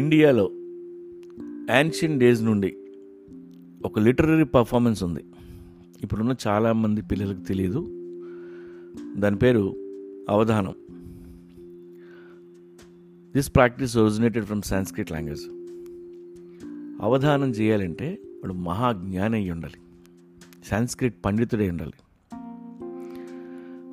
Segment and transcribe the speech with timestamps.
[0.00, 0.50] ఇండియాలో
[1.70, 2.76] ancient days నుండి
[3.84, 5.24] ఒక లిటరరీ పర్ఫార్మెన్స్ ఉంది.
[6.02, 7.86] ఇప్పుడున్న చాలామంది పిల్లలకు తెలియదు
[9.16, 9.74] దాని పేరు
[10.30, 10.74] Avadhanam.
[13.32, 15.42] This practice originated from Sanskrit language
[17.02, 19.80] Avadhanam చేయాలంటే వాడు మహాజ్ఞాని అయి ఉండాలి.
[20.64, 21.92] సాంస్క్రిట్ పండితుడై ఉండాలి.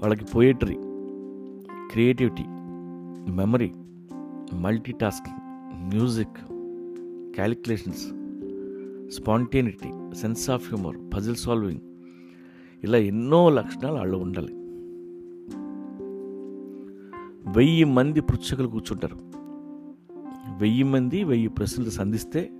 [0.00, 0.76] వాళ్ళకి poetry
[1.90, 2.44] creativity
[3.32, 3.70] memory
[4.92, 5.45] multitasking
[5.76, 6.36] music
[7.34, 8.06] calculations
[9.14, 11.80] spontaneity sense of humour puzzle solving
[12.84, 14.52] ఇలా ఎన్నో లక్షణాలు వాళ్ళు ఉండాలి.
[17.56, 19.16] వెయ్యి మంది పృచ్ఛకులు కూర్చుంటారు.
[20.58, 22.50] వెయ్యి మంది వెయ్యి ప్రశ్నలు సంధిస్తే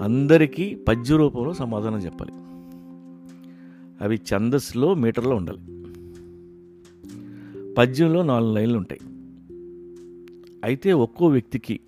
[0.00, 2.32] అందరికీ పద్య రూపంలో సమాధానం చెప్పాలి.
[4.04, 5.58] అవి ఛందస్సులో మీటర్లో ఉండాలి.
[7.74, 9.00] పద్యంలో నాలుగు లైన్లు ఉంటాయి.
[10.64, 11.80] అయితే ఒక్కో వ్యక్తికి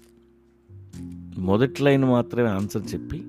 [1.42, 3.22] మొదటి లైన్ మాత్రమే ఆన్సర్ చెప్పి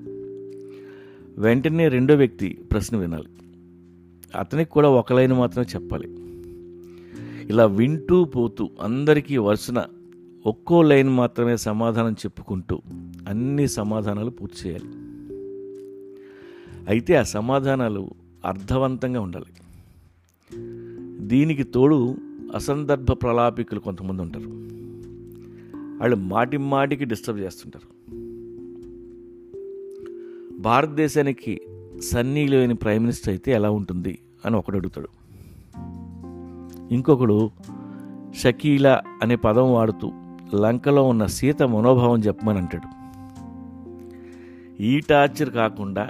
[1.37, 3.27] వెంటనే రెండో వ్యక్తి ప్రశ్న వినాలి.
[4.39, 6.07] అతనికి కూడా ఒక లైన్ మాత్రమే చెప్పాలి.
[7.49, 9.85] ఇలా వింటూ పోతూ అందరికీ వరుసన
[10.45, 12.81] ఒక్కో లైన్ మాత్రమే సమాధానం చెప్పుకుంటూ
[13.27, 14.85] అన్ని సమాధానాలు పూర్తి చేయాలి.
[16.87, 18.09] అయితే ఆ సమాధానాలు
[18.45, 19.45] అర్థవంతంగా ఉండాలి.
[21.27, 22.15] దీనికి తోడు
[22.55, 24.72] అసందర్భ ప్రలాపికులు కొంతమంది ఉంటారు.
[26.03, 28.11] వాళ్ళు మాటి మాటికి డిస్టర్బ్ చేస్తుంటారు.
[30.59, 31.61] భారతదేశానికి
[32.03, 35.07] సన్నీ లేని ప్రైమ్ మినిస్టర్ అయితే ఎలా ఉంటుంది అని ఒకడు అడుగుతాడు.
[36.93, 37.51] ఇంకొకడు
[38.35, 40.11] షకీల అనే పదం వాడుతూ
[40.55, 42.87] లంకలో ఉన్న సీత మనోభావం చెప్పమని అంటాడు.
[44.83, 46.09] ఈ టార్చర్ కాకుండా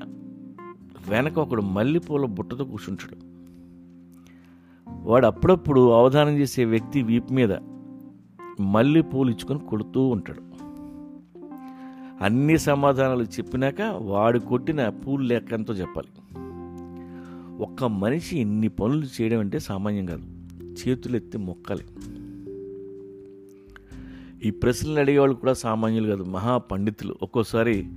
[1.09, 3.17] వెనక ఒకడు మల్లెపూల బుట్టతో కూర్చుంటాడు.
[5.09, 7.49] వాడు అప్పుడప్పుడు అవధానం చేసే వ్యక్తి వీపు మీద
[8.59, 10.53] మల్లెపూలు ఇచ్చుకొని కొడుతూ ఉంటాడు.
[12.23, 16.07] అన్ని సమాధానాలు చెప్పినాక వాడు కొట్టిన పూలు లెక్కంతో చెప్పాలి.
[17.63, 20.23] ఒక్క మనిషి ఇన్ని పనులు చేయడం అంటే సామాన్యం కాదు.
[20.63, 21.85] చేతులెత్తి మొక్కాలి.
[24.47, 27.15] ఈ ప్రశ్నలు అడిగేవాళ్ళు కూడా సామాన్యులు కాదు మహా పండితులు.
[27.21, 27.87] ఒక్కోసారి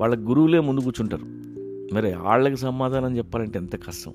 [0.00, 1.24] వాళ్ళ గురువులే ముందు కూర్చుంటారు.
[1.94, 4.12] మరి వాళ్ళకి సమాధానం చెప్పాలంటే ఎంత కష్టం?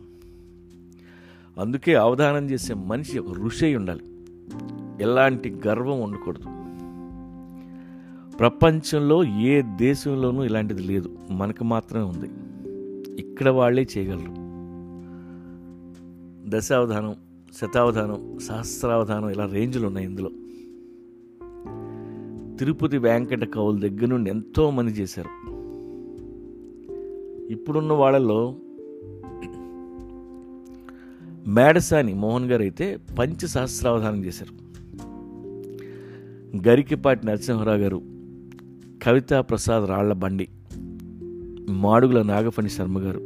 [1.59, 4.01] అందుకే అవధానం చేసే మనిషి ఒక ఋషి ఉండాలి.
[5.01, 6.43] ఎలాంటి గర్వం ఉండకూడదు.
[8.37, 11.17] ప్రపంచంలో ఏ దేశంలోనూ ఇలాంటిది లేదు.
[11.31, 12.29] మనకు మాత్రమే ఉంది.
[13.21, 14.49] ఇక్కడ వాళ్ళే చేయగలరు.
[16.57, 17.15] దశావధానం
[17.61, 20.29] శతావధానం సహస్రావధానం ఇలా రేంజ్లు ఉన్నాయి ఇందులో.
[22.57, 25.49] తిరుపతి వెంకట కవుల దగ్గర నుండి ఎంతో మంది చేశారు.
[27.51, 28.55] ఇప్పుడున్న వాళ్ళలో
[31.47, 34.58] మేడసాని మోహన్ గారు అయితే పంచ సహస్రావధానం చేశారు.
[36.57, 38.01] గరికిపాటి నరసింహరావు గారు
[39.03, 40.47] కవితా ప్రసాద్ రాళ్ళ బండి
[41.69, 43.19] మాడుగుల నాగఫణి శర్మ గారు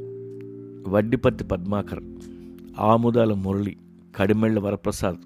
[0.90, 2.04] వడ్డిపత్తి పద్మాకర్
[2.80, 3.78] ఆముదాల మురళి
[4.16, 5.18] కడిమెళ్ళ వరప్రసాద్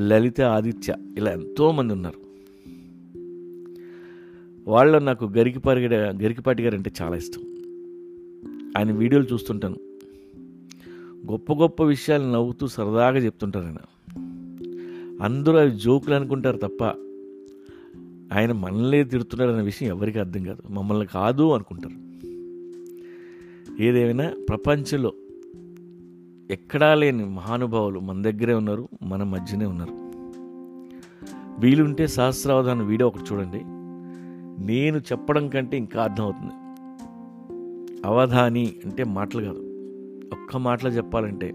[0.00, 2.20] లలిత ఆదిత్య ఇలా ఎంతోమంది ఉన్నారు.
[4.70, 7.42] వాళ్ళ నాకు గరికిపాటి గరికిపాటి గారు అంటే చాలా ఇష్టం.
[8.78, 9.76] ఆయన వీడియోలు చూస్తుంటాను.
[11.30, 13.76] గొప్ప గొప్ప విషయాలు నవ్వుతూ సరదాగా చెప్తుంటారు ఆయన.
[15.22, 16.84] అందరూ అవి జోకులు అనుకుంటారు తప్ప
[18.32, 20.72] ఆయన మనల్నే తిడుతున్నాడు అనే విషయం ఎవరికి అర్థం కాదు.
[20.72, 22.06] మమ్మల్ని కాదు అనుకుంటారు.
[23.82, 25.12] ఏదేమైనా ప్రపంచంలో
[26.50, 29.92] ఎక్కడా లేని మహానుభావులు మన దగ్గరే ఉన్నారు మన మధ్యనే ఉన్నారు.
[31.58, 33.60] వీలుంటే సహస్రావధాన వీడియో ఒకటి చూడండి.
[34.66, 36.52] నేను చెప్పడం కంటే ఇంకా అర్థమవుతుంది
[38.06, 39.60] అవధాని అంటే మాటలు కాదు.
[40.32, 41.52] ఒక్క మాటలు చెప్పాలంటే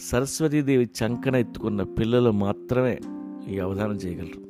[0.00, 2.98] సరస్వతీదేవి చంకన ఎత్తుకున్న పిల్లలు మాత్రమే
[3.48, 4.48] ఈ అవధానం చేయగలరు.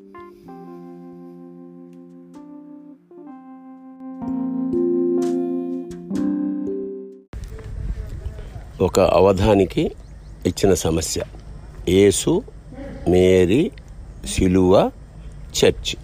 [8.85, 9.91] ఒక అవధానికి
[10.47, 11.23] ఇచ్చిన సమస్య.
[11.89, 12.43] యేసు
[13.09, 13.71] మేరీ
[14.25, 14.91] శిలువ
[15.65, 15.97] చర్చ్.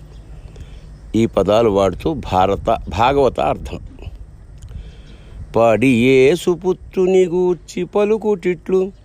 [1.17, 3.81] ఈ పదాలు వాడుతూ భారత భాగవత అర్థం.
[5.57, 9.04] పడి యేసు పుత్రుని గూర్చి పలుకుటిట్లు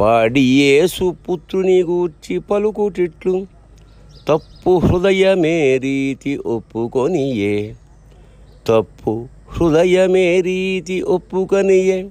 [0.00, 3.46] పాడి యేసు పుత్రుని గూర్చి పలుకుటిట్లు.
[4.28, 7.74] తప్పు హృదయమే రీతి ఒప్పుకొనియే.
[8.66, 12.06] తప్పు హృదయమే రీతి ఒప్పుకొనియే.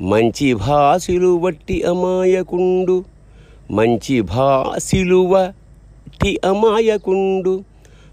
[0.00, 3.04] మంచి భాషలు వట్టి అమాయకుండు.
[3.70, 7.64] మంచి భాషలు వట్టి అమాయకుండు.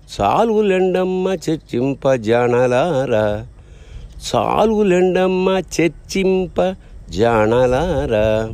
[0.09, 3.47] సాలులెండమ్మ చర్చింప జానలారా.
[4.21, 6.75] సాలులెండమ్మ చర్చింప
[7.09, 8.51] జానలారా.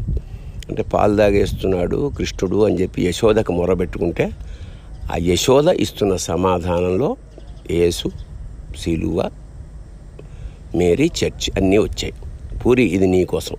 [0.69, 4.25] అంటే పాలు తాగేస్తున్నాడు కృష్ణుడు అని చెప్పి యశోదకు మొరబెట్టుకుంటే
[5.11, 7.17] ఆ యశోద ఇస్తున్న సమాధానంలో
[7.71, 8.09] యేసు
[8.77, 9.19] శిలువ
[10.75, 12.13] మేరీ చర్చ్ అన్నీ వచ్చాయి.
[12.61, 13.57] పూరి ఇది నీకోసం